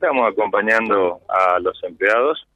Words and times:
Estamos 0.00 0.30
acompañando 0.30 1.22
a 1.28 1.58
los 1.58 1.82
empleados. 1.82 2.46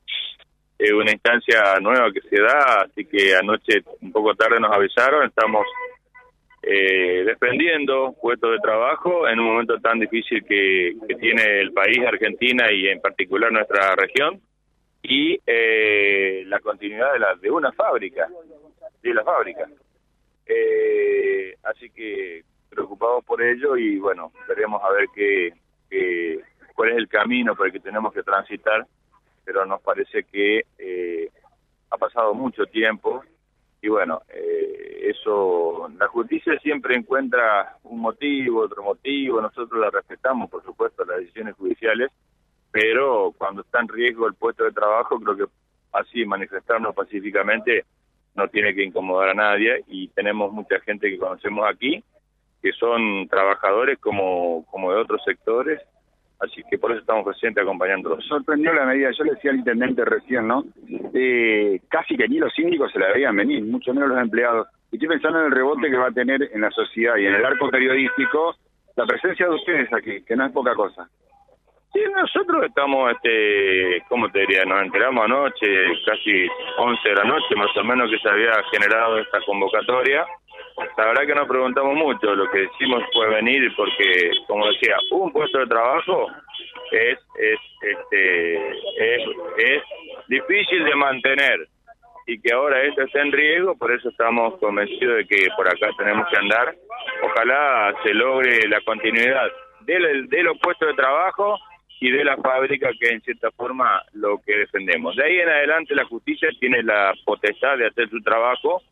Es 0.79 0.93
una 0.93 1.11
instancia 1.11 1.75
nueva 1.81 2.13
que 2.13 2.21
se 2.21 2.41
da, 2.41 2.83
así 2.83 3.05
que 3.05 3.35
anoche 3.35 3.83
un 4.01 4.13
poco 4.13 4.33
tarde 4.37 4.61
nos 4.61 4.71
avisaron. 4.71 5.27
Estamos 5.27 5.67
eh, 6.63 7.25
defendiendo 7.25 8.15
puestos 8.23 8.53
de 8.53 8.59
trabajo 8.61 9.27
en 9.27 9.41
un 9.41 9.47
momento 9.47 9.77
tan 9.81 9.99
difícil 9.99 10.45
que, 10.45 10.95
tiene 11.19 11.59
el 11.59 11.73
país, 11.73 11.99
Argentina 12.07 12.71
y 12.71 12.87
en 12.87 13.01
particular 13.01 13.51
nuestra 13.51 13.97
región, 13.97 14.41
y 15.03 15.37
eh, 15.45 16.45
la 16.47 16.61
continuidad 16.61 17.13
de, 17.15 17.19
la, 17.19 17.35
de 17.35 17.51
una 17.51 17.73
fábrica, 17.73 18.29
de 19.03 19.15
la 19.15 19.25
fábrica. 19.25 19.67
Eh, 20.47 21.57
así 21.65 21.91
que 21.91 22.45
preocupados 22.71 23.25
por 23.25 23.43
ello 23.43 23.77
y 23.77 23.99
bueno, 23.99 24.31
veremos 24.47 24.81
a 24.85 24.93
ver 24.93 25.07
qué, 25.13 25.53
qué 25.91 26.41
cuál 26.83 26.95
es 26.95 26.99
el 26.99 27.09
camino 27.09 27.55
por 27.55 27.69
el 27.69 27.73
que 27.73 27.79
tenemos 27.79 28.13
que 28.13 28.25
transitar, 28.25 28.85
pero 29.45 29.65
nos 29.65 29.81
parece 29.83 30.25
que 30.25 30.65
eh, 30.77 31.31
ha 31.91 31.97
pasado 31.97 32.35
mucho 32.35 32.67
tiempo 32.67 33.23
y 33.81 33.87
bueno, 33.87 34.23
eh, 34.29 35.13
eso, 35.15 35.89
la 35.97 36.09
justicia 36.09 36.59
siempre 36.59 36.97
encuentra 36.97 37.77
un 37.85 38.01
motivo, 38.01 38.63
otro 38.63 38.83
motivo, 38.83 39.41
nosotros 39.41 39.81
la 39.81 39.91
respetamos, 39.91 40.51
por 40.51 40.65
supuesto, 40.65 41.05
las 41.05 41.19
decisiones 41.19 41.55
judiciales, 41.55 42.11
pero 42.73 43.33
cuando 43.39 43.63
está 43.63 43.79
en 43.79 43.87
riesgo 43.87 44.27
el 44.27 44.35
puesto 44.35 44.65
de 44.65 44.73
trabajo, 44.73 45.21
creo 45.21 45.37
que 45.37 45.53
así 45.93 46.25
manifestarnos 46.25 46.97
pacíficamente 46.97 47.85
no 48.35 48.49
tiene 48.49 48.75
que 48.75 48.83
incomodar 48.83 49.29
a 49.29 49.35
nadie 49.35 49.85
y 49.87 50.09
tenemos 50.09 50.53
mucha 50.53 50.81
gente 50.81 51.09
que 51.09 51.19
conocemos 51.19 51.65
aquí 51.65 52.03
que 52.61 52.73
son 52.73 53.29
trabajadores 53.29 54.01
como, 54.01 54.67
como 54.67 54.93
de 54.93 54.99
otros 54.99 55.23
sectores 55.25 55.81
Así 56.43 56.61
que 56.69 56.77
por 56.77 56.91
eso 56.91 57.01
estamos 57.01 57.25
presentes 57.25 57.63
acompañándolos. 57.63 58.25
Sorprendió 58.27 58.73
la 58.73 58.85
medida, 58.85 59.11
yo 59.17 59.23
le 59.23 59.35
decía 59.35 59.53
al 59.53 59.59
intendente 59.59 60.05
recién, 60.05 60.49
¿no? 60.49 60.65
Eh, 61.15 61.81
casi 61.89 62.17
que 62.17 62.27
ni 62.27 62.39
los 62.39 62.53
síndicos 62.53 62.91
se 62.91 62.99
la 62.99 63.13
veían 63.13 63.37
venir, 63.37 63.63
mucho 63.63 63.95
menos 63.95 64.09
los 64.09 64.19
empleados. 64.19 64.67
Y 64.91 64.97
estoy 64.97 65.09
pensando 65.09 65.39
en 65.39 65.47
el 65.47 65.53
rebote 65.53 65.89
que 65.89 65.97
va 65.97 66.09
a 66.09 66.13
tener 66.13 66.51
en 66.53 66.61
la 66.61 66.71
sociedad 66.71 67.17
y 67.17 67.27
en 67.27 67.35
el 67.35 67.45
arco 67.45 67.71
periodístico 67.71 68.57
la 68.97 69.07
presencia 69.07 69.47
de 69.47 69.55
ustedes 69.55 69.93
aquí, 69.93 70.23
que 70.25 70.35
no 70.35 70.45
es 70.45 70.53
poca 70.53 70.75
cosa. 70.75 71.09
Sí, 71.93 72.01
nosotros 72.13 72.65
estamos, 72.65 73.13
este, 73.13 74.03
¿cómo 74.09 74.29
te 74.31 74.41
diría? 74.41 74.65
Nos 74.65 74.83
enteramos 74.83 75.25
anoche, 75.25 75.67
casi 76.05 76.49
11 76.79 77.09
de 77.09 77.15
la 77.15 77.25
noche 77.25 77.55
más 77.55 77.77
o 77.77 77.85
menos, 77.85 78.11
que 78.11 78.19
se 78.19 78.29
había 78.29 78.53
generado 78.73 79.19
esta 79.19 79.39
convocatoria 79.47 80.27
la 80.97 81.07
verdad 81.07 81.27
que 81.27 81.35
nos 81.35 81.49
preguntamos 81.49 81.95
mucho, 81.95 82.35
lo 82.35 82.51
que 82.51 82.61
decimos 82.61 83.03
fue 83.13 83.29
venir 83.29 83.73
porque, 83.77 84.31
como 84.47 84.67
decía, 84.69 84.97
un 85.11 85.33
puesto 85.33 85.59
de 85.59 85.67
trabajo 85.67 86.29
es 86.91 87.19
es 87.39 87.59
este 87.81 88.71
es, 88.97 89.23
es 89.59 89.83
difícil 90.29 90.85
de 90.85 90.95
mantener 90.95 91.69
y 92.27 92.41
que 92.41 92.53
ahora 92.53 92.83
esto 92.83 93.03
está 93.03 93.21
en 93.21 93.33
riesgo, 93.33 93.77
por 93.77 93.93
eso 93.93 94.09
estamos 94.09 94.59
convencidos 94.59 95.17
de 95.17 95.27
que 95.27 95.49
por 95.57 95.67
acá 95.67 95.89
tenemos 95.99 96.29
que 96.29 96.37
andar. 96.37 96.75
Ojalá 97.25 97.95
se 98.05 98.15
logre 98.15 98.69
la 98.69 98.81
continuidad 98.83 99.51
de, 99.81 100.27
de 100.29 100.43
los 100.43 100.57
puestos 100.59 100.89
de 100.89 100.95
trabajo 100.95 101.59
y 102.01 102.11
de 102.11 102.25
la 102.25 102.37
fábrica, 102.37 102.91
que 102.99 103.09
en 103.09 103.21
cierta 103.23 103.51
forma 103.53 104.03
lo 104.13 104.41
que 104.45 104.57
defendemos. 104.57 105.17
De 105.17 105.25
ahí 105.25 105.39
en 105.39 105.49
adelante 105.49 105.95
la 105.95 106.05
justicia 106.05 106.49
tiene 106.59 106.83
la 106.83 107.13
potestad 107.25 107.79
de 107.79 107.87
hacer 107.87 108.09
su 108.09 108.21
trabajo 108.23 108.83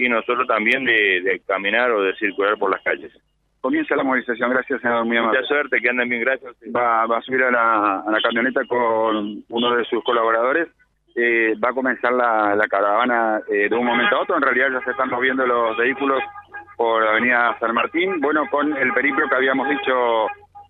y 0.00 0.08
nosotros 0.08 0.46
también 0.46 0.84
de, 0.84 1.40
caminar 1.46 1.90
o 1.90 2.02
de 2.02 2.14
circular 2.16 2.56
por 2.58 2.70
las 2.70 2.82
calles. 2.82 3.12
Comienza 3.60 3.94
la 3.94 4.04
movilización, 4.04 4.50
gracias 4.50 4.80
señor 4.80 5.04
muy 5.04 5.20
Mucha 5.20 5.42
suerte, 5.42 5.80
que 5.80 5.90
anden 5.90 6.08
bien, 6.08 6.22
gracias. 6.22 6.54
Va, 6.74 7.06
va 7.06 7.18
a 7.18 7.22
subir 7.22 7.42
a 7.42 7.50
la, 7.50 8.18
camioneta 8.22 8.64
con 8.66 9.44
uno 9.48 9.76
de 9.76 9.84
sus 9.84 10.02
colaboradores. 10.02 10.68
Eh, 11.14 11.54
va 11.62 11.70
a 11.70 11.74
comenzar 11.74 12.12
la, 12.12 12.66
caravana 12.70 13.40
eh, 13.50 13.68
de 13.68 13.76
un 13.76 13.84
momento 13.84 14.16
a 14.16 14.22
otro. 14.22 14.36
En 14.36 14.42
realidad 14.42 14.68
ya 14.72 14.84
se 14.84 14.92
están 14.92 15.10
moviendo 15.10 15.46
los 15.46 15.76
vehículos 15.76 16.22
por 16.76 17.04
la 17.04 17.10
avenida 17.10 17.56
San 17.60 17.74
Martín. 17.74 18.20
Bueno, 18.20 18.44
con 18.50 18.74
el 18.74 18.92
periplo 18.94 19.28
que 19.28 19.34
habíamos 19.34 19.68
dicho, 19.68 20.26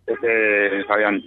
este, 0.07 0.85
Fabián. 0.85 1.23